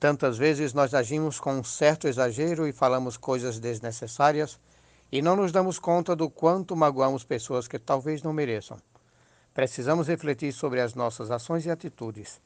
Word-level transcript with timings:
Tantas 0.00 0.38
vezes 0.38 0.72
nós 0.72 0.94
agimos 0.94 1.40
com 1.40 1.54
um 1.54 1.64
certo 1.64 2.06
exagero 2.06 2.68
e 2.68 2.72
falamos 2.72 3.16
coisas 3.16 3.58
desnecessárias 3.58 4.60
e 5.10 5.20
não 5.20 5.34
nos 5.34 5.50
damos 5.50 5.80
conta 5.80 6.14
do 6.14 6.30
quanto 6.30 6.76
magoamos 6.76 7.24
pessoas 7.24 7.66
que 7.66 7.80
talvez 7.80 8.22
não 8.22 8.32
mereçam. 8.32 8.78
Precisamos 9.52 10.06
refletir 10.06 10.52
sobre 10.52 10.80
as 10.80 10.94
nossas 10.94 11.32
ações 11.32 11.66
e 11.66 11.70
atitudes, 11.70 12.40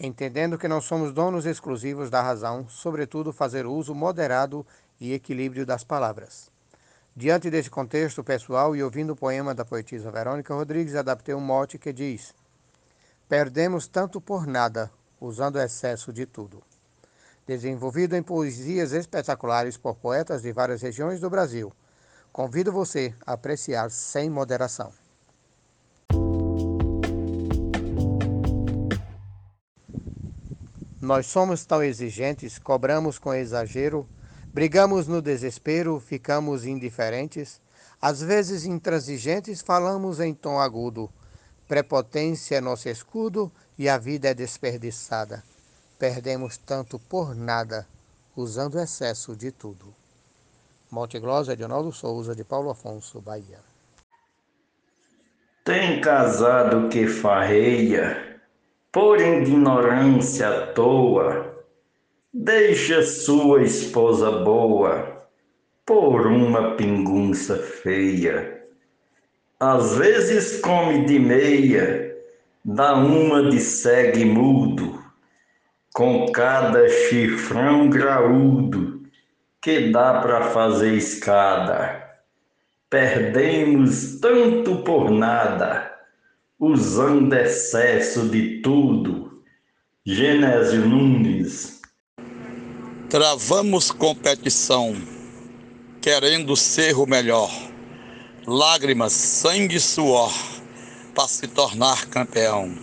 entendendo 0.00 0.58
que 0.58 0.66
não 0.66 0.80
somos 0.80 1.12
donos 1.12 1.46
exclusivos 1.46 2.10
da 2.10 2.20
razão, 2.20 2.66
sobretudo 2.68 3.32
fazer 3.32 3.64
uso 3.64 3.94
moderado 3.94 4.66
e 5.00 5.12
equilíbrio 5.12 5.64
das 5.64 5.84
palavras. 5.84 6.50
Diante 7.14 7.48
desse 7.48 7.70
contexto 7.70 8.24
pessoal 8.24 8.74
e 8.74 8.82
ouvindo 8.82 9.12
o 9.12 9.16
poema 9.16 9.54
da 9.54 9.64
poetisa 9.64 10.10
Verônica 10.10 10.52
Rodrigues, 10.52 10.96
adaptei 10.96 11.34
um 11.34 11.40
mote 11.40 11.78
que 11.78 11.92
diz: 11.92 12.34
Perdemos 13.28 13.86
tanto 13.86 14.20
por 14.20 14.48
nada, 14.48 14.90
usando 15.20 15.60
excesso 15.60 16.12
de 16.12 16.26
tudo 16.26 16.60
desenvolvido 17.48 18.14
em 18.14 18.22
poesias 18.22 18.92
espetaculares 18.92 19.78
por 19.78 19.94
poetas 19.94 20.42
de 20.42 20.52
várias 20.52 20.82
regiões 20.82 21.18
do 21.18 21.30
Brasil. 21.30 21.72
Convido 22.30 22.70
você 22.70 23.14
a 23.26 23.32
apreciar 23.32 23.90
sem 23.90 24.28
moderação. 24.28 24.92
Nós 31.00 31.26
somos 31.26 31.64
tão 31.64 31.82
exigentes, 31.82 32.58
cobramos 32.58 33.18
com 33.18 33.32
exagero, 33.32 34.06
brigamos 34.52 35.06
no 35.06 35.22
desespero, 35.22 35.98
ficamos 35.98 36.66
indiferentes, 36.66 37.62
às 38.00 38.20
vezes 38.20 38.66
intransigentes, 38.66 39.62
falamos 39.62 40.20
em 40.20 40.34
tom 40.34 40.60
agudo. 40.60 41.10
Prepotência 41.66 42.56
é 42.56 42.60
nosso 42.60 42.90
escudo 42.90 43.50
e 43.78 43.88
a 43.88 43.96
vida 43.96 44.28
é 44.28 44.34
desperdiçada. 44.34 45.42
Perdemos 45.98 46.56
tanto 46.56 46.98
por 46.98 47.34
nada, 47.34 47.86
usando 48.36 48.78
excesso 48.78 49.34
de 49.34 49.50
tudo. 49.50 49.92
Monte 50.90 51.18
Glória 51.18 51.56
de 51.56 51.62
Ronaldo 51.62 51.90
Souza, 51.90 52.34
de 52.34 52.44
Paulo 52.44 52.70
Afonso, 52.70 53.20
Bahia. 53.20 53.58
Tem 55.64 56.00
casado 56.00 56.88
que 56.88 57.06
farreia, 57.06 58.40
por 58.92 59.20
ignorância 59.20 60.48
à 60.48 60.66
toa, 60.68 61.66
deixa 62.32 63.02
sua 63.02 63.62
esposa 63.62 64.30
boa 64.30 65.26
por 65.84 66.26
uma 66.26 66.76
pingunça 66.76 67.58
feia. 67.58 68.62
Às 69.58 69.96
vezes 69.96 70.60
come 70.60 71.04
de 71.04 71.18
meia, 71.18 72.16
dá 72.64 72.94
uma 72.94 73.50
de 73.50 73.58
segue 73.58 74.24
mudo, 74.24 75.07
com 75.92 76.30
cada 76.30 76.88
chifrão 76.88 77.88
graúdo 77.88 79.02
que 79.60 79.90
dá 79.90 80.20
para 80.20 80.50
fazer 80.50 80.94
escada. 80.94 82.04
Perdemos 82.88 84.18
tanto 84.20 84.76
por 84.82 85.10
nada, 85.10 85.92
usando 86.58 87.34
excesso 87.34 88.28
de 88.28 88.60
tudo. 88.62 89.42
Genésio 90.06 90.86
Nunes. 90.86 91.80
Travamos 93.10 93.90
competição, 93.90 94.96
querendo 96.00 96.56
ser 96.56 96.94
o 96.96 97.06
melhor. 97.06 97.50
Lágrimas, 98.46 99.12
sangue 99.12 99.76
e 99.76 99.80
suor, 99.80 100.32
para 101.14 101.28
se 101.28 101.46
tornar 101.46 102.06
campeão. 102.06 102.74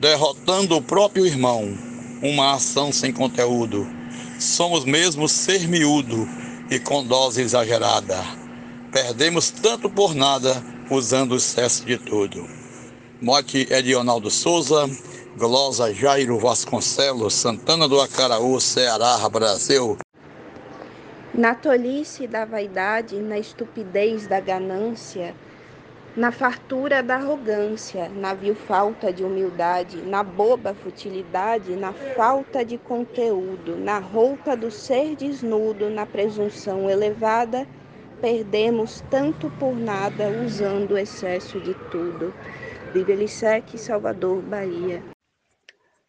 Derrotando 0.00 0.76
o 0.76 0.82
próprio 0.82 1.26
irmão 1.26 1.87
uma 2.22 2.54
ação 2.54 2.92
sem 2.92 3.12
conteúdo. 3.12 3.86
Somos 4.38 4.84
mesmo 4.84 5.28
ser 5.28 5.68
miúdo 5.68 6.28
e 6.70 6.78
com 6.78 7.04
dose 7.04 7.42
exagerada. 7.42 8.16
Perdemos 8.92 9.50
tanto 9.50 9.90
por 9.90 10.14
nada, 10.14 10.62
usando 10.90 11.32
o 11.32 11.36
excesso 11.36 11.84
de 11.84 11.98
tudo. 11.98 12.46
Mote 13.20 13.66
é 13.70 13.82
de 13.82 13.92
Ronaldo 13.92 14.30
Souza, 14.30 14.88
Glosa 15.36 15.92
Jairo 15.92 16.38
Vasconcelos, 16.38 17.34
Santana 17.34 17.86
do 17.86 18.00
Acaraú, 18.00 18.60
Ceará, 18.60 19.28
Brasil. 19.28 19.98
Na 21.34 21.54
tolice 21.54 22.26
da 22.26 22.44
vaidade, 22.44 23.16
na 23.16 23.38
estupidez 23.38 24.26
da 24.26 24.40
ganância, 24.40 25.34
na 26.16 26.32
fartura 26.32 27.02
da 27.02 27.16
arrogância, 27.16 28.08
na 28.08 28.34
vil 28.34 28.54
falta 28.54 29.12
de 29.12 29.22
humildade, 29.22 29.98
na 29.98 30.22
boba 30.22 30.74
futilidade, 30.74 31.76
na 31.76 31.92
falta 31.92 32.64
de 32.64 32.76
conteúdo, 32.78 33.76
na 33.76 33.98
roupa 33.98 34.56
do 34.56 34.70
ser 34.70 35.14
desnudo, 35.14 35.88
na 35.90 36.06
presunção 36.06 36.90
elevada, 36.90 37.66
perdemos 38.20 39.02
tanto 39.10 39.50
por 39.60 39.76
nada 39.76 40.28
usando 40.44 40.92
o 40.92 40.98
excesso 40.98 41.60
de 41.60 41.74
tudo. 41.90 42.34
Bibelisec, 42.92 43.78
Salvador, 43.78 44.42
Bahia. 44.42 45.02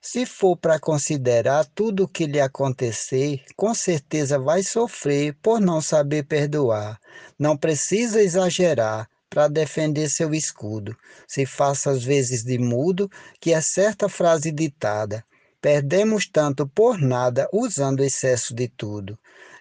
Se 0.01 0.25
for 0.25 0.55
para 0.55 0.79
considerar 0.79 1.65
tudo 1.75 2.05
o 2.05 2.07
que 2.07 2.25
lhe 2.25 2.39
acontecer, 2.39 3.43
com 3.55 3.75
certeza 3.75 4.39
vai 4.39 4.63
sofrer 4.63 5.35
por 5.41 5.59
não 5.59 5.81
saber 5.81 6.23
perdoar. 6.23 6.97
Não 7.38 7.57
precisa 7.57 8.21
exagerar 8.21 9.09
para 9.29 9.47
defender 9.47 10.09
seu 10.09 10.34
escudo. 10.34 10.95
Se 11.28 11.45
faça 11.45 11.91
às 11.91 12.03
vezes 12.03 12.44
de 12.44 12.57
mudo, 12.57 13.09
que 13.40 13.53
é 13.53 13.62
certa 13.62 14.09
frase 14.09 14.51
ditada. 14.51 15.23
Perdemos 15.62 16.28
tanto 16.28 16.66
por 16.67 16.97
nada, 16.97 17.47
usando 17.53 18.03
excesso 18.03 18.53
de 18.56 18.68
tudo. 18.68 19.18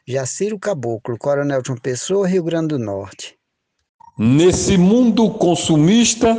Jaciro 0.06 0.58
Caboclo, 0.58 1.18
Coronel 1.18 1.60
João 1.64 1.78
Pessoa, 1.78 2.26
Rio 2.26 2.44
Grande 2.44 2.68
do 2.68 2.78
Norte. 2.78 3.36
Nesse 4.16 4.78
mundo 4.78 5.30
consumista, 5.30 6.34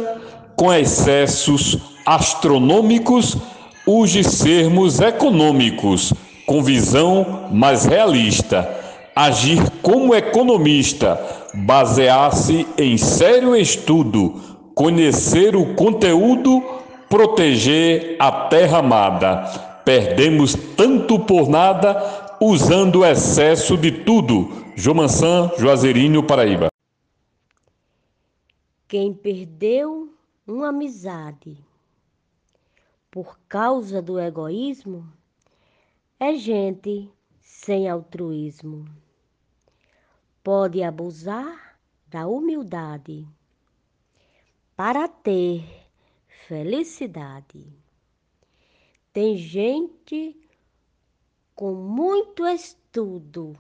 com 0.56 0.73
excessos 0.73 1.78
astronômicos, 2.06 3.38
urge 3.85 4.23
sermos 4.23 5.00
econômicos, 5.00 6.13
com 6.45 6.63
visão 6.63 7.47
mais 7.51 7.85
realista, 7.85 8.78
agir 9.25 9.69
como 9.81 10.16
economista, 10.16 11.19
basear-se 11.53 12.66
em 12.78 12.97
sério 12.97 13.53
estudo, 13.53 14.40
conhecer 14.74 15.57
o 15.57 15.75
conteúdo, 15.75 16.63
proteger 17.09 18.16
a 18.18 18.47
terra 18.47 18.78
amada. 18.78 19.44
Perdemos 19.84 20.56
tanto 20.78 21.19
por 21.19 21.50
nada, 21.50 22.38
usando 22.40 23.00
o 23.00 23.06
excesso 23.06 23.75
de 23.75 23.91
tudo. 23.91 24.50
Jomansan, 24.78 25.51
Juazeirinho, 25.57 26.24
Paraíba. 26.24 26.69
Quem 28.88 29.13
perdeu 29.13 30.13
uma 30.47 30.69
amizade 30.69 31.57
por 33.12 33.38
causa 33.50 34.01
do 34.01 34.18
egoísmo 34.18 35.06
é 36.18 36.36
gente 36.36 37.09
sem 37.41 37.90
altruísmo 37.90 38.86
pode 40.44 40.81
abusar 40.81 41.79
da 42.07 42.27
humildade 42.27 43.27
para 44.75 45.07
ter 45.07 45.63
felicidade. 46.47 47.72
Tem 49.11 49.38
gente 49.38 50.39
com 51.53 51.73
muito 51.73 52.47
estudo 52.47 53.53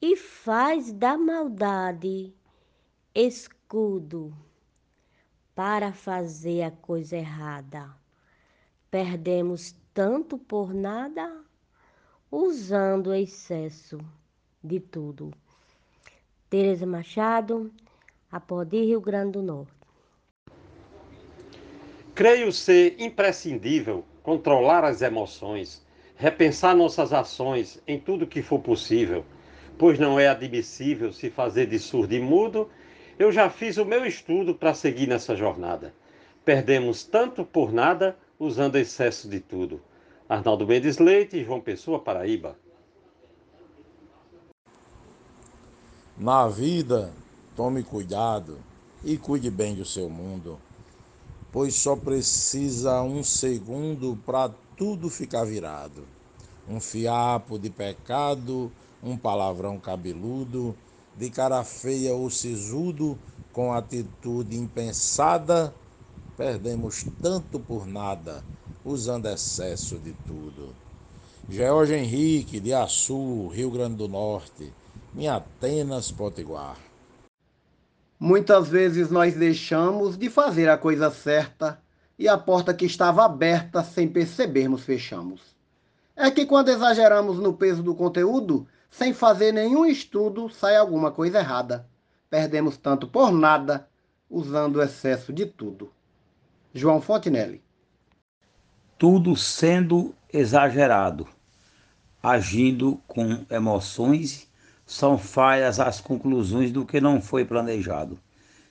e 0.00 0.16
faz 0.16 0.92
da 0.92 1.16
maldade 1.16 2.34
escudo 3.14 4.36
para 5.54 5.92
fazer 5.92 6.62
a 6.62 6.70
coisa 6.70 7.16
errada. 7.16 7.96
Perdemos 8.90 9.74
tanto 9.94 10.36
por 10.36 10.74
nada 10.74 11.42
usando 12.30 13.14
excesso 13.14 13.98
de 14.62 14.78
tudo. 14.78 15.32
Tereza 16.54 16.86
Machado, 16.86 17.68
Apodi, 18.30 18.84
Rio 18.84 19.00
Grande 19.00 19.32
do 19.32 19.42
Norte. 19.42 19.72
Creio 22.14 22.52
ser 22.52 22.94
imprescindível 23.00 24.04
controlar 24.22 24.84
as 24.84 25.02
emoções, 25.02 25.84
repensar 26.14 26.76
nossas 26.76 27.12
ações 27.12 27.82
em 27.88 27.98
tudo 27.98 28.24
que 28.24 28.40
for 28.40 28.60
possível, 28.60 29.24
pois 29.76 29.98
não 29.98 30.16
é 30.16 30.28
admissível 30.28 31.12
se 31.12 31.28
fazer 31.28 31.66
de 31.66 31.80
surdo 31.80 32.14
e 32.14 32.20
mudo. 32.20 32.70
Eu 33.18 33.32
já 33.32 33.50
fiz 33.50 33.76
o 33.76 33.84
meu 33.84 34.06
estudo 34.06 34.54
para 34.54 34.74
seguir 34.74 35.08
nessa 35.08 35.34
jornada. 35.34 35.92
Perdemos 36.44 37.02
tanto 37.02 37.44
por 37.44 37.72
nada 37.72 38.16
usando 38.38 38.76
excesso 38.76 39.28
de 39.28 39.40
tudo. 39.40 39.82
Arnaldo 40.28 40.64
Mendes 40.68 40.98
Leite, 40.98 41.42
João 41.42 41.60
Pessoa, 41.60 41.98
Paraíba. 41.98 42.56
Na 46.16 46.46
vida, 46.46 47.12
tome 47.56 47.82
cuidado 47.82 48.58
e 49.02 49.18
cuide 49.18 49.50
bem 49.50 49.74
do 49.74 49.84
seu 49.84 50.08
mundo, 50.08 50.60
pois 51.50 51.74
só 51.74 51.96
precisa 51.96 53.02
um 53.02 53.24
segundo 53.24 54.16
para 54.24 54.48
tudo 54.76 55.10
ficar 55.10 55.44
virado. 55.44 56.06
um 56.68 56.78
fiapo 56.78 57.58
de 57.58 57.68
pecado, 57.68 58.70
um 59.02 59.16
palavrão 59.16 59.76
cabeludo, 59.78 60.74
de 61.16 61.28
cara 61.30 61.64
feia 61.64 62.14
ou 62.14 62.30
sisudo, 62.30 63.18
com 63.52 63.72
atitude 63.72 64.56
impensada, 64.56 65.74
perdemos 66.36 67.04
tanto 67.20 67.58
por 67.58 67.86
nada, 67.86 68.42
usando 68.84 69.26
excesso 69.26 69.98
de 69.98 70.12
tudo. 70.26 70.74
George 71.48 71.92
Henrique, 71.92 72.60
de 72.60 72.72
Açu, 72.72 73.48
Rio 73.48 73.70
Grande 73.70 73.96
do 73.96 74.08
Norte, 74.08 74.72
em 75.16 75.28
Atenas, 75.28 76.10
Potiguar. 76.10 76.76
Muitas 78.18 78.68
vezes 78.68 79.10
nós 79.10 79.34
deixamos 79.34 80.16
de 80.16 80.28
fazer 80.28 80.68
a 80.68 80.78
coisa 80.78 81.10
certa 81.10 81.80
e 82.18 82.28
a 82.28 82.38
porta 82.38 82.72
que 82.72 82.86
estava 82.86 83.24
aberta 83.24 83.82
sem 83.82 84.08
percebermos 84.08 84.84
fechamos. 84.84 85.54
É 86.16 86.30
que 86.30 86.46
quando 86.46 86.68
exageramos 86.68 87.38
no 87.38 87.52
peso 87.52 87.82
do 87.82 87.94
conteúdo, 87.94 88.66
sem 88.90 89.12
fazer 89.12 89.52
nenhum 89.52 89.84
estudo, 89.84 90.48
sai 90.48 90.76
alguma 90.76 91.10
coisa 91.10 91.38
errada. 91.38 91.88
Perdemos 92.30 92.76
tanto 92.76 93.08
por 93.08 93.32
nada, 93.32 93.88
usando 94.30 94.76
o 94.76 94.82
excesso 94.82 95.32
de 95.32 95.46
tudo. 95.46 95.90
João 96.72 97.00
Fontinelli. 97.00 97.62
Tudo 98.96 99.36
sendo 99.36 100.14
exagerado, 100.32 101.28
agindo 102.22 103.00
com 103.06 103.44
emoções, 103.50 104.48
são 104.86 105.16
falhas 105.16 105.80
as 105.80 106.00
conclusões 106.00 106.70
do 106.70 106.84
que 106.84 107.00
não 107.00 107.20
foi 107.20 107.44
planejado. 107.44 108.18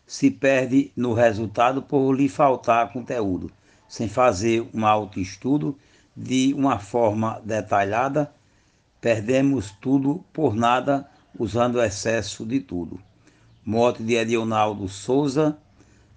Se 0.06 0.30
perde 0.30 0.92
no 0.96 1.14
resultado 1.14 1.82
por 1.82 2.14
lhe 2.14 2.30
faltar 2.30 2.92
conteúdo, 2.92 3.52
sem 3.88 4.08
fazer 4.08 4.68
um 4.74 4.86
autoestudo 4.86 5.78
de 6.16 6.54
uma 6.56 6.78
forma 6.80 7.42
detalhada, 7.44 8.32
perdemos 9.02 9.72
tudo 9.82 10.24
por 10.32 10.56
nada, 10.56 11.10
usando 11.38 11.82
excesso 11.82 12.46
de 12.46 12.60
tudo. 12.60 13.00
Morte 13.66 14.04
de 14.04 14.16
Edionaldo 14.16 14.88
Souza, 14.88 15.58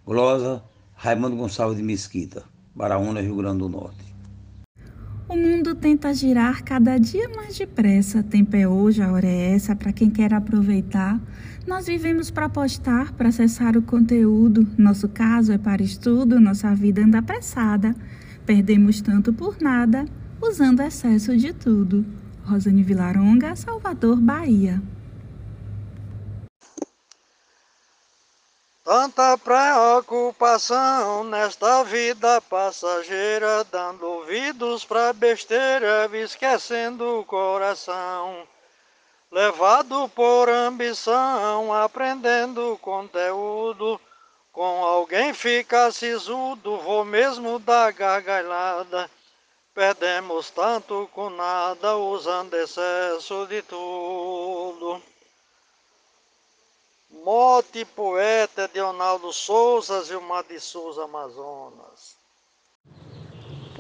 glosa 0.04 0.62
Raimundo 0.94 1.37
Gonçalves 1.37 1.76
de 1.76 1.82
Mesquita, 1.82 2.44
Baraúna, 2.75 3.20
Rio 3.20 3.37
Grande 3.37 3.58
do 3.58 3.69
Norte. 3.69 4.06
O 5.28 5.34
mundo 5.34 5.75
tenta 5.75 6.14
girar 6.14 6.62
cada 6.62 6.96
dia 6.99 7.28
mais 7.28 7.58
depressa. 7.58 8.23
Tempo 8.23 8.55
é 8.55 8.69
hoje, 8.69 9.02
a 9.02 9.11
hora 9.11 9.26
é 9.26 9.55
essa, 9.55 9.75
para 9.75 9.93
quem 9.93 10.08
quer 10.08 10.32
aproveitar. 10.32 11.20
Nós 11.67 11.87
vivemos 11.87 12.31
para 12.31 12.49
postar, 12.49 13.12
para 13.12 13.31
acessar 13.31 13.76
o 13.76 13.82
conteúdo. 13.82 14.64
Nosso 14.78 15.08
caso 15.08 15.52
é 15.52 15.58
para 15.58 15.82
estudo, 15.82 16.38
nossa 16.38 16.73
vida 16.76 17.02
anda 17.02 17.19
apressada. 17.19 17.93
Perdemos 18.46 19.00
tanto 19.00 19.32
por 19.32 19.56
nada, 19.61 20.05
usando 20.40 20.81
excesso 20.81 21.37
de 21.37 21.52
tudo. 21.52 22.06
Rosane 22.44 22.84
Vilaronga, 22.84 23.56
Salvador, 23.56 24.20
Bahia. 24.20 24.81
Tanta 28.87 29.37
preocupação 29.37 31.25
nesta 31.25 31.83
vida 31.83 32.41
passageira, 32.43 33.65
dando 33.65 34.06
ouvidos 34.06 34.85
pra 34.85 35.12
besteira, 35.12 36.09
esquecendo 36.12 37.19
o 37.19 37.25
coração. 37.25 38.47
Levado 39.29 40.09
por 40.11 40.49
ambição, 40.49 41.73
aprendendo 41.73 42.79
conteúdo, 42.81 44.00
com 44.53 44.85
alguém 44.85 45.35
fica 45.35 45.91
sisudo, 45.91 46.77
vou 46.79 47.05
mesmo 47.05 47.59
dar 47.59 47.93
gargalhada. 47.93 49.11
Perdemos 49.75 50.49
tanto 50.50 51.11
com 51.12 51.29
nada, 51.29 51.97
usando 51.97 52.55
excesso 52.55 53.49
de 53.49 53.62
tudo. 53.62 55.03
Mote 57.24 57.84
poeta 57.84 58.68
de 58.72 58.78
Ronaldo 58.78 59.32
Souza, 59.32 60.04
Gilmar 60.04 60.44
de 60.44 60.60
Souza, 60.60 61.04
Amazonas. 61.04 62.16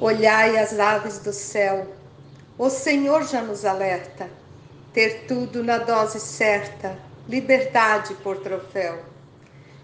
Olhai 0.00 0.56
as 0.56 0.78
aves 0.78 1.18
do 1.20 1.32
céu, 1.32 1.86
o 2.58 2.68
Senhor 2.68 3.24
já 3.24 3.42
nos 3.42 3.64
alerta, 3.64 4.28
ter 4.92 5.26
tudo 5.26 5.62
na 5.62 5.78
dose 5.78 6.18
certa, 6.18 6.98
liberdade 7.28 8.14
por 8.22 8.38
troféu. 8.38 9.04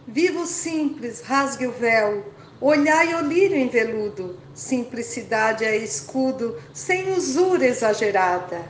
Vivo 0.07 0.47
simples, 0.47 1.21
rasgue 1.21 1.67
o 1.67 1.73
véu, 1.73 2.25
olhai 2.61 3.15
o 3.15 3.21
lírio 3.21 3.57
em 3.57 3.69
veludo, 3.69 4.41
simplicidade 4.55 5.65
é 5.65 5.77
escudo, 5.77 6.61
sem 6.73 7.13
usura 7.13 7.65
exagerada. 7.65 8.65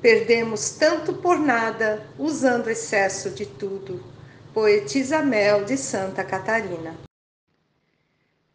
Perdemos 0.00 0.70
tanto 0.70 1.12
por 1.14 1.38
nada, 1.38 2.06
usando 2.18 2.70
excesso 2.70 3.28
de 3.30 3.44
tudo. 3.44 4.19
Poetisa 4.52 5.22
Mel 5.22 5.64
de 5.64 5.76
Santa 5.76 6.24
Catarina. 6.24 6.96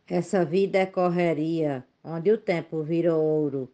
Essa 0.06 0.44
vida 0.44 0.78
é 0.78 0.86
correria, 0.86 1.86
onde 2.04 2.30
o 2.30 2.38
tempo 2.38 2.84
virou 2.84 3.24
ouro. 3.24 3.72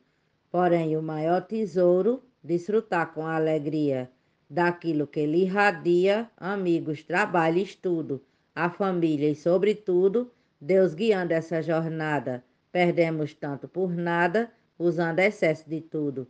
Porém, 0.51 0.95
o 0.95 1.01
maior 1.01 1.41
tesouro, 1.41 2.21
desfrutar 2.43 3.11
com 3.11 3.25
alegria 3.25 4.07
daquilo 4.47 5.07
que 5.07 5.25
lhe 5.25 5.45
irradia, 5.45 6.29
amigos, 6.37 7.03
trabalho 7.03 7.57
estudo, 7.57 8.23
a 8.53 8.69
família 8.69 9.27
e, 9.27 9.35
sobretudo, 9.35 10.31
Deus 10.59 10.93
guiando 10.93 11.33
essa 11.33 11.59
jornada. 11.59 12.43
Perdemos 12.71 13.33
tanto 13.33 13.67
por 13.67 13.95
nada, 13.95 14.51
usando 14.77 15.17
excesso 15.17 15.67
de 15.67 15.81
tudo. 15.81 16.27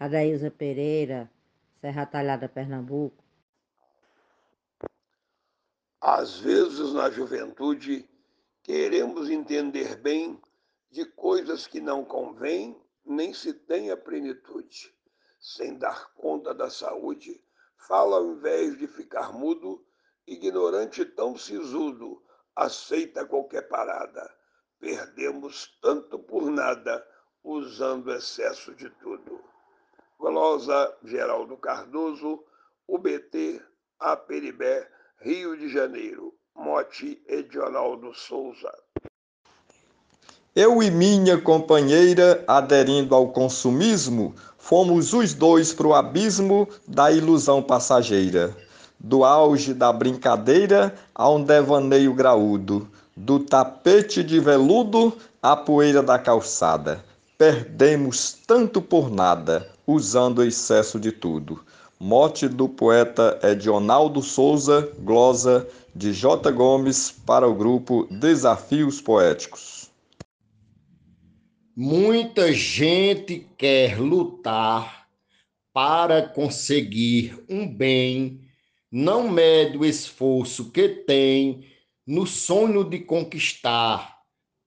Adailza 0.00 0.50
Pereira, 0.50 1.30
Serra 1.82 2.06
Talhada, 2.06 2.48
Pernambuco. 2.48 3.25
Às 6.00 6.38
vezes, 6.38 6.92
na 6.92 7.10
juventude, 7.10 8.08
queremos 8.62 9.30
entender 9.30 9.96
bem 9.96 10.40
de 10.90 11.04
coisas 11.04 11.66
que 11.66 11.80
não 11.80 12.04
convém, 12.04 12.80
nem 13.04 13.32
se 13.32 13.54
tem 13.54 13.90
a 13.90 13.96
plenitude. 13.96 14.94
Sem 15.40 15.78
dar 15.78 16.12
conta 16.14 16.52
da 16.52 16.68
saúde, 16.68 17.42
fala 17.76 18.16
ao 18.16 18.32
invés 18.32 18.76
de 18.76 18.86
ficar 18.86 19.32
mudo, 19.32 19.84
ignorante 20.26 21.04
tão 21.04 21.36
sisudo, 21.36 22.22
aceita 22.54 23.24
qualquer 23.24 23.68
parada. 23.68 24.34
Perdemos 24.78 25.78
tanto 25.80 26.18
por 26.18 26.50
nada, 26.50 27.06
usando 27.42 28.12
excesso 28.12 28.74
de 28.74 28.90
tudo. 28.90 29.42
Glosa 30.18 30.96
Geraldo 31.04 31.56
Cardoso, 31.56 32.44
UBT, 32.88 33.62
Aperibé, 33.98 34.90
Rio 35.22 35.56
de 35.56 35.68
Janeiro. 35.68 36.34
Mote 36.54 37.18
Edionaldo 37.26 38.12
Souza. 38.14 38.70
Eu 40.54 40.82
e 40.82 40.90
minha 40.90 41.40
companheira, 41.40 42.44
aderindo 42.46 43.14
ao 43.14 43.28
consumismo, 43.28 44.34
fomos 44.58 45.12
os 45.12 45.34
dois 45.34 45.72
pro 45.72 45.94
abismo 45.94 46.68
da 46.86 47.10
ilusão 47.10 47.62
passageira. 47.62 48.56
Do 48.98 49.24
auge 49.24 49.74
da 49.74 49.92
brincadeira 49.92 50.94
a 51.14 51.28
um 51.30 51.42
devaneio 51.42 52.14
graúdo, 52.14 52.88
do 53.16 53.40
tapete 53.40 54.22
de 54.22 54.38
veludo 54.38 55.16
à 55.42 55.56
poeira 55.56 56.02
da 56.02 56.18
calçada. 56.18 57.04
Perdemos 57.38 58.32
tanto 58.46 58.80
por 58.80 59.10
nada, 59.10 59.70
usando 59.86 60.42
excesso 60.42 61.00
de 61.00 61.12
tudo. 61.12 61.60
Mote 61.98 62.46
do 62.46 62.68
poeta 62.68 63.40
Edionaldo 63.42 64.20
Souza, 64.20 64.92
glosa 64.98 65.66
de 65.94 66.12
J. 66.12 66.52
Gomes 66.52 67.10
para 67.10 67.48
o 67.48 67.54
grupo 67.54 68.06
Desafios 68.10 69.00
Poéticos. 69.00 69.90
Muita 71.74 72.52
gente 72.52 73.48
quer 73.56 73.98
lutar 73.98 75.08
para 75.72 76.20
conseguir 76.28 77.42
um 77.48 77.66
bem, 77.66 78.42
não 78.92 79.30
mede 79.30 79.78
o 79.78 79.84
esforço 79.84 80.70
que 80.70 80.90
tem 80.90 81.64
no 82.06 82.26
sonho 82.26 82.84
de 82.84 82.98
conquistar, 82.98 84.18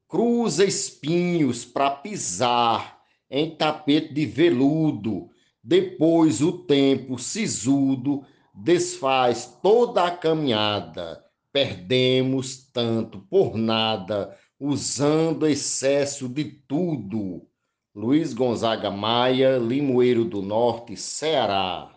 cruza 0.08 0.66
espinhos 0.66 1.64
para 1.64 1.92
pisar 1.92 3.00
em 3.30 3.56
tapete 3.56 4.16
de 4.16 4.26
veludo 4.26 5.30
depois 5.64 6.42
o 6.42 6.52
tempo 6.52 7.20
sisudo 7.20 8.24
desfaz 8.54 9.46
toda 9.62 10.06
a 10.06 10.12
caminhada. 10.12 11.24
Perdemos 11.52 12.70
tanto 12.72 13.20
por 13.30 13.58
nada, 13.58 14.36
usando 14.60 15.48
excesso 15.48 16.30
de 16.30 16.46
tudo. 16.46 17.48
Luiz 17.96 18.34
Gonzaga 18.34 18.92
Maia, 18.92 19.58
Limoeiro 19.58 20.24
do 20.24 20.42
Norte, 20.42 20.96
Ceará. 20.96 21.90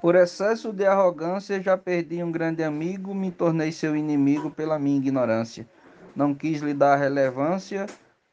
Por 0.00 0.14
excesso 0.14 0.72
de 0.72 0.84
arrogância, 0.84 1.62
já 1.62 1.78
perdi 1.78 2.22
um 2.22 2.32
grande 2.32 2.62
amigo, 2.62 3.14
me 3.14 3.30
tornei 3.30 3.72
seu 3.72 3.96
inimigo 3.96 4.50
pela 4.50 4.78
minha 4.78 4.98
ignorância. 4.98 5.68
Não 6.14 6.34
quis 6.34 6.60
lhe 6.60 6.74
dar 6.74 6.96
relevância 6.96 7.86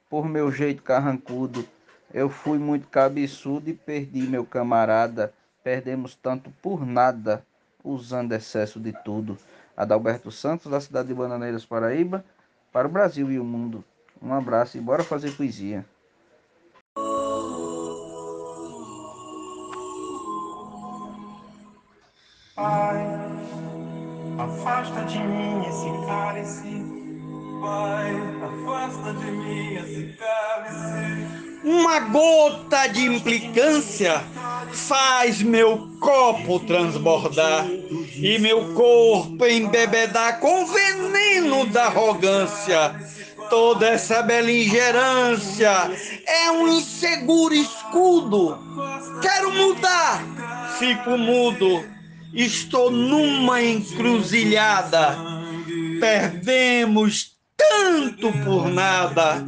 por 0.09 0.27
meu 0.27 0.51
jeito 0.51 0.83
carrancudo 0.83 1.65
Eu 2.13 2.29
fui 2.29 2.57
muito 2.57 2.87
cabeçudo 2.87 3.69
e 3.69 3.73
perdi 3.73 4.21
meu 4.21 4.45
camarada. 4.45 5.33
Perdemos 5.63 6.15
tanto 6.15 6.49
por 6.61 6.85
nada, 6.85 7.45
usando 7.83 8.33
excesso 8.33 8.79
de 8.79 8.93
tudo. 9.03 9.37
Adalberto 9.77 10.31
Santos, 10.31 10.71
da 10.71 10.81
cidade 10.81 11.09
de 11.09 11.13
Bananeiras, 11.13 11.65
Paraíba, 11.65 12.25
para 12.71 12.87
o 12.87 12.91
Brasil 12.91 13.31
e 13.31 13.39
o 13.39 13.43
mundo. 13.43 13.83
Um 14.21 14.33
abraço 14.33 14.77
e 14.77 14.81
bora 14.81 15.03
fazer 15.03 15.31
poesia. 15.31 15.85
Pai, 22.55 22.97
afasta 24.37 25.05
de 25.05 25.19
mim 25.19 25.65
esse 25.65 26.05
cálice. 26.05 26.85
Pai, 27.61 28.15
afasta 28.43 29.13
de 29.13 29.31
mim 29.31 29.75
esse 29.75 30.17
cálice. 30.17 31.08
Uma 31.69 31.99
gota 31.99 32.87
de 32.87 33.05
implicância 33.05 34.23
faz 34.71 35.41
meu 35.41 35.87
copo 35.99 36.59
transbordar 36.61 37.67
e 38.15 38.39
meu 38.39 38.73
corpo 38.73 39.45
embebedar 39.45 40.39
com 40.39 40.65
veneno 40.65 41.67
da 41.67 41.85
arrogância. 41.85 42.95
Toda 43.51 43.87
essa 43.87 44.23
beligerância 44.23 45.91
é 46.25 46.49
um 46.49 46.67
inseguro 46.69 47.53
escudo. 47.53 48.57
Quero 49.21 49.51
mudar, 49.53 50.23
fico 50.79 51.17
mudo 51.17 51.83
Estou 52.33 52.91
numa 52.91 53.61
encruzilhada. 53.61 55.17
Perdemos 55.99 57.38
tanto 57.59 58.31
por 58.43 58.69
nada, 58.69 59.43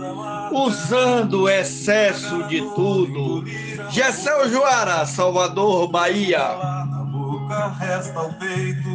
usando 0.52 1.44
o 1.44 1.50
excesso 1.50 2.44
de 2.44 2.62
tudo. 2.76 3.44
Gessel 3.90 4.50
Joara, 4.50 5.06
Salvador, 5.06 5.88
Bahia. 5.88 6.38
Na 6.38 7.04
boca 7.04 7.68
resta 7.80 8.22
o 8.22 8.34
peito, 8.34 8.90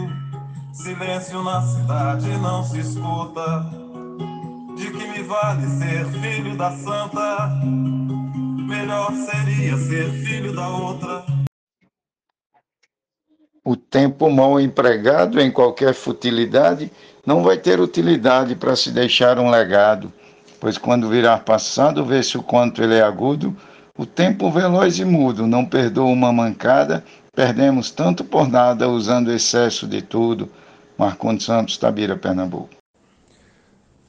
silêncio 0.73 1.43
na 1.43 1.63
cidade 1.63 2.29
não 2.39 2.63
se 2.63 2.81
escuta. 2.81 3.67
De 4.77 4.91
que 4.91 5.07
me 5.09 5.23
vale 5.23 5.67
ser 5.67 6.07
filho 6.21 6.57
da 6.57 6.71
santa? 6.73 7.51
Melhor 8.69 9.11
seria 9.13 9.77
ser 9.79 10.11
filho 10.25 10.55
da 10.55 10.69
outra. 10.69 11.25
O 13.67 13.75
tempo 13.75 14.31
mal 14.31 14.61
empregado 14.61 15.41
em 15.41 15.51
qualquer 15.51 15.93
futilidade 15.93 16.89
não 17.27 17.43
vai 17.43 17.59
ter 17.59 17.81
utilidade 17.81 18.55
para 18.55 18.77
se 18.77 18.93
deixar 18.93 19.41
um 19.41 19.51
legado, 19.51 20.13
pois 20.61 20.79
quando 20.79 21.09
virar 21.09 21.39
passado, 21.39 22.05
vê-se 22.05 22.39
o 22.39 22.45
quanto 22.45 22.81
ele 22.81 22.95
é 22.95 23.03
agudo, 23.03 23.57
o 23.99 24.07
tempo 24.07 24.53
veloz 24.53 25.01
e 25.01 25.05
mudo 25.05 25.49
não 25.49 25.65
perdoa 25.65 26.07
uma 26.07 26.33
mancada, 26.33 27.05
perdemos 27.35 27.91
tanto 27.91 28.23
por 28.23 28.49
nada 28.49 28.89
usando 28.89 29.33
excesso 29.33 29.85
de 29.85 30.01
tudo. 30.01 30.49
Marcondes 30.97 31.45
Santos, 31.45 31.77
Tabira, 31.77 32.17
Pernambuco. 32.17 32.71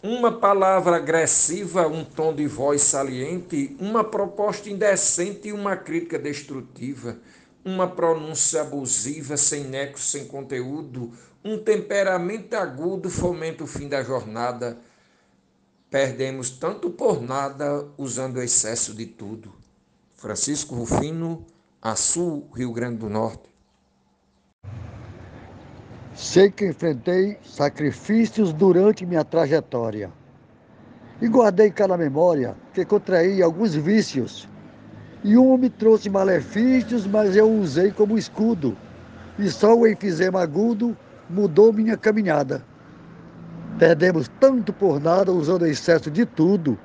Uma 0.03 0.33
palavra 0.33 0.97
agressiva, 0.97 1.87
um 1.87 2.05
tom 2.05 2.31
de 2.31 2.45
voz 2.45 2.83
saliente, 2.83 3.75
uma 3.79 4.03
proposta 4.03 4.69
indecente 4.69 5.47
e 5.47 5.51
uma 5.51 5.75
crítica 5.75 6.19
destrutiva 6.19 7.17
uma 7.67 7.85
pronúncia 7.85 8.61
abusiva, 8.61 9.35
sem 9.35 9.65
nexo, 9.65 10.05
sem 10.05 10.25
conteúdo, 10.25 11.11
um 11.43 11.57
temperamento 11.57 12.53
agudo 12.53 13.09
fomenta 13.09 13.65
o 13.65 13.67
fim 13.67 13.89
da 13.89 14.01
jornada. 14.01 14.77
Perdemos 15.89 16.49
tanto 16.49 16.89
por 16.89 17.21
nada 17.21 17.85
usando 17.97 18.37
o 18.37 18.41
excesso 18.41 18.93
de 18.93 19.05
tudo. 19.05 19.53
Francisco 20.15 20.75
Rufino, 20.75 21.45
Açu, 21.81 22.45
Rio 22.55 22.71
Grande 22.71 22.99
do 22.99 23.09
Norte. 23.09 23.49
Sei 26.15 26.49
que 26.49 26.67
enfrentei 26.67 27.37
sacrifícios 27.43 28.53
durante 28.53 29.05
minha 29.05 29.25
trajetória 29.25 30.09
e 31.21 31.27
guardei 31.27 31.69
cada 31.69 31.97
memória 31.97 32.55
que 32.73 32.85
contraí 32.85 33.43
alguns 33.43 33.75
vícios 33.75 34.47
e 35.27 35.37
um 35.37 35.57
me 35.57 35.69
trouxe 35.69 36.09
malefícios, 36.09 37.05
mas 37.05 37.35
eu 37.35 37.51
usei 37.51 37.91
como 37.91 38.17
escudo. 38.17 38.77
E 39.37 39.49
só 39.49 39.75
o 39.75 39.85
enfisema 39.85 40.41
agudo 40.41 40.95
mudou 41.29 41.73
minha 41.73 41.97
caminhada. 41.97 42.63
Perdemos 43.77 44.31
tanto 44.39 44.71
por 44.71 45.01
nada 45.01 45.33
usando 45.33 45.67
excesso 45.67 46.09
de 46.09 46.25
tudo. 46.25 46.79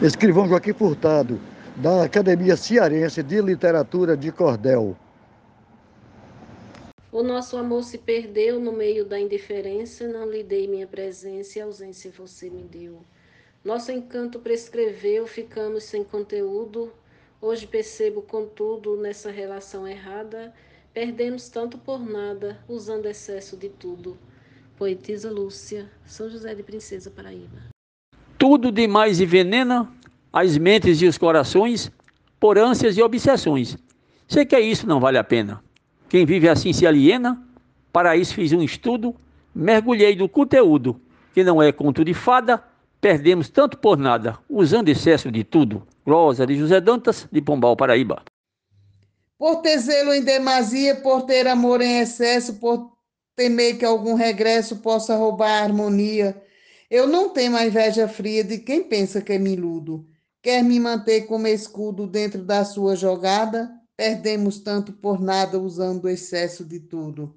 Escrivão 0.00 0.48
Joaquim 0.48 0.72
Furtado, 0.72 1.38
da 1.76 2.04
Academia 2.04 2.56
Cearense 2.56 3.22
de 3.22 3.42
Literatura 3.42 4.16
de 4.16 4.32
Cordel. 4.32 4.96
O 7.12 7.22
nosso 7.22 7.58
amor 7.58 7.84
se 7.84 7.98
perdeu 7.98 8.58
no 8.58 8.72
meio 8.72 9.04
da 9.04 9.20
indiferença, 9.20 10.08
não 10.08 10.26
lhe 10.26 10.42
dei 10.42 10.66
minha 10.66 10.86
presença 10.86 11.58
e 11.58 11.62
ausência 11.62 12.10
você 12.16 12.48
me 12.48 12.62
deu. 12.62 13.02
Nosso 13.64 13.92
encanto 13.92 14.40
prescreveu, 14.40 15.24
ficamos 15.24 15.84
sem 15.84 16.02
conteúdo. 16.02 16.92
Hoje 17.40 17.64
percebo, 17.64 18.20
contudo, 18.20 18.96
nessa 18.96 19.30
relação 19.30 19.86
errada, 19.86 20.52
perdemos 20.92 21.48
tanto 21.48 21.78
por 21.78 22.04
nada, 22.04 22.58
usando 22.68 23.06
excesso 23.06 23.56
de 23.56 23.68
tudo. 23.68 24.18
Poetisa 24.76 25.30
Lúcia, 25.30 25.88
São 26.04 26.28
José 26.28 26.56
de 26.56 26.62
Princesa, 26.64 27.08
Paraíba. 27.08 27.70
Tudo 28.36 28.72
demais 28.72 29.20
envenena 29.20 29.88
as 30.32 30.58
mentes 30.58 31.00
e 31.00 31.06
os 31.06 31.16
corações 31.16 31.92
por 32.40 32.58
ânsias 32.58 32.96
e 32.96 33.02
obsessões. 33.02 33.78
Sei 34.26 34.44
que 34.44 34.58
isso 34.58 34.88
não 34.88 34.98
vale 34.98 35.18
a 35.18 35.24
pena. 35.24 35.62
Quem 36.08 36.26
vive 36.26 36.48
assim 36.48 36.72
se 36.72 36.84
aliena. 36.84 37.40
Para 37.92 38.16
isso 38.16 38.34
fiz 38.34 38.52
um 38.52 38.62
estudo, 38.62 39.14
mergulhei 39.54 40.16
no 40.16 40.28
conteúdo, 40.28 41.00
que 41.32 41.44
não 41.44 41.62
é 41.62 41.70
conto 41.70 42.04
de 42.04 42.14
fada, 42.14 42.71
Perdemos 43.02 43.50
tanto 43.50 43.78
por 43.78 43.98
nada, 43.98 44.38
usando 44.48 44.88
excesso 44.88 45.28
de 45.28 45.42
tudo. 45.42 45.84
Glosa 46.06 46.46
de 46.46 46.56
José 46.56 46.80
Dantas, 46.80 47.26
de 47.32 47.42
Pombal, 47.42 47.76
Paraíba. 47.76 48.22
Por 49.36 49.56
ter 49.56 49.76
zelo 49.78 50.14
em 50.14 50.22
demasia, 50.22 50.94
por 50.94 51.22
ter 51.22 51.48
amor 51.48 51.80
em 51.80 51.98
excesso, 51.98 52.60
por 52.60 52.92
temer 53.34 53.76
que 53.76 53.84
algum 53.84 54.14
regresso 54.14 54.76
possa 54.76 55.16
roubar 55.16 55.50
a 55.50 55.64
harmonia. 55.64 56.40
Eu 56.88 57.08
não 57.08 57.30
tenho 57.30 57.56
a 57.56 57.66
inveja 57.66 58.06
fria 58.06 58.44
de 58.44 58.58
quem 58.58 58.84
pensa 58.84 59.20
que 59.20 59.32
é 59.32 59.38
miludo. 59.38 60.06
Quer 60.40 60.62
me 60.62 60.78
manter 60.78 61.22
como 61.22 61.48
escudo 61.48 62.06
dentro 62.06 62.44
da 62.44 62.64
sua 62.64 62.94
jogada? 62.94 63.68
Perdemos 63.96 64.60
tanto 64.60 64.92
por 64.92 65.20
nada 65.20 65.58
usando 65.58 66.04
o 66.04 66.08
excesso 66.08 66.64
de 66.64 66.78
tudo. 66.78 67.34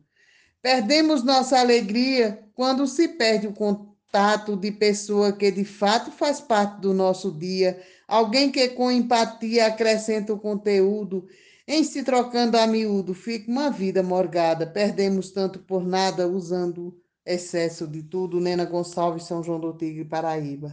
Perdemos 0.62 1.24
nossa 1.24 1.60
alegria 1.60 2.48
quando 2.53 2.86
se 2.86 3.07
perde 3.07 3.48
o 3.48 3.53
controle 3.53 3.95
tato 4.15 4.55
de 4.55 4.72
pessoa 4.72 5.34
que 5.34 5.51
de 5.51 5.65
fato 5.65 6.10
faz 6.10 6.39
parte 6.39 6.79
do 6.79 6.93
nosso 6.93 7.29
dia, 7.29 7.77
alguém 8.07 8.50
que 8.50 8.69
com 8.69 8.89
empatia 8.89 9.67
acrescenta 9.67 10.34
o 10.34 10.39
conteúdo, 10.39 11.27
em 11.67 11.84
se 11.84 12.01
trocando 12.01 12.57
a 12.57 12.65
miúdo, 12.65 13.13
fica 13.13 13.51
uma 13.51 13.69
vida 13.69 14.01
morgada. 14.01 14.65
Perdemos 14.65 15.31
tanto 15.31 15.60
por 15.60 15.84
nada 15.84 16.29
usando 16.29 16.98
excesso 17.25 17.86
de 17.86 18.03
tudo. 18.03 18.39
Nena 18.39 18.63
Gonçalves, 18.63 19.25
São 19.25 19.43
João 19.43 19.60
do 19.60 19.74
Tigre, 19.74 20.05
Paraíba. 20.05 20.69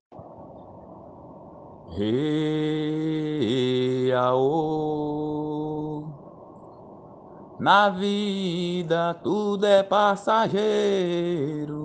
Na 7.59 7.91
vida 7.91 9.15
tudo 9.15 9.67
é 9.67 9.83
passageiro 9.83 11.82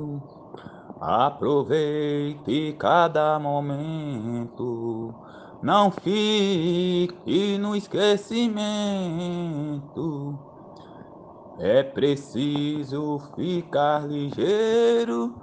Aproveite 1.00 2.76
cada 2.80 3.38
momento, 3.38 5.14
não 5.62 5.92
fique 5.92 7.56
no 7.60 7.76
esquecimento. 7.76 10.40
É 11.60 11.84
preciso 11.84 13.20
ficar 13.36 14.08
ligeiro 14.08 15.36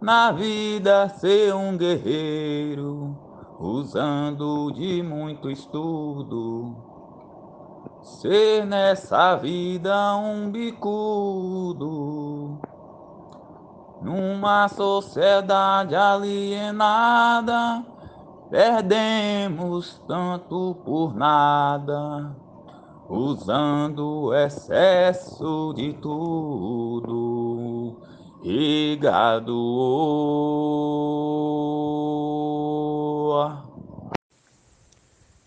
na 0.00 0.30
vida, 0.30 1.08
ser 1.08 1.56
um 1.56 1.76
guerreiro, 1.76 3.18
usando 3.58 4.70
de 4.70 5.02
muito 5.02 5.50
estudo. 5.50 6.76
Ser 8.00 8.64
nessa 8.64 9.34
vida 9.34 10.16
um 10.16 10.48
bicudo. 10.50 12.60
Numa 14.02 14.68
sociedade 14.68 15.94
alienada, 15.94 17.84
perdemos 18.50 20.02
tanto 20.08 20.76
por 20.84 21.14
nada, 21.14 22.34
usando 23.08 24.34
excesso 24.34 25.72
de 25.76 25.92
tudo. 25.94 27.96
Rigado. 28.42 29.52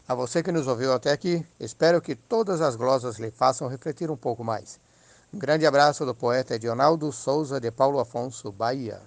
A 0.08 0.14
você 0.14 0.44
que 0.44 0.52
nos 0.52 0.68
ouviu 0.68 0.94
até 0.94 1.12
aqui, 1.12 1.44
espero 1.60 2.00
que 2.00 2.16
todas 2.16 2.62
as 2.62 2.76
glosas 2.76 3.18
lhe 3.18 3.32
façam 3.32 3.68
refletir 3.68 4.12
um 4.12 4.18
pouco 4.18 4.44
mais. 4.44 4.80
Um 5.34 5.40
grande 5.40 5.66
abraço 5.66 6.06
do 6.06 6.14
poeta 6.14 6.54
Edionaldo 6.54 7.12
Souza 7.12 7.60
de 7.60 7.72
Paulo 7.72 8.00
Afonso, 8.00 8.52
Bahia. 8.52 9.02